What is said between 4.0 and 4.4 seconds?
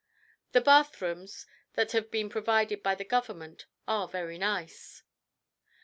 very